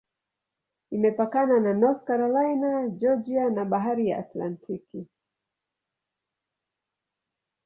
[0.91, 5.07] Imepakana na North Carolina, Georgia na Bahari ya Atlantiki.